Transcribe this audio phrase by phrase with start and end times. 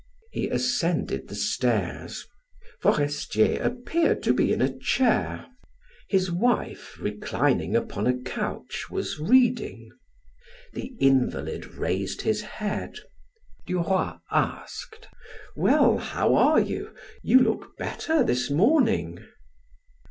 [0.31, 2.25] He ascended the stairs.
[2.81, 5.45] Forestier appeared to be in a chair;
[6.09, 9.91] his wife, reclining upon a couch, was reading.
[10.73, 12.97] The invalid raised his head.
[13.67, 15.07] Duroy asked:
[15.55, 16.95] "Well, how are you?
[17.21, 19.19] You look better this morning."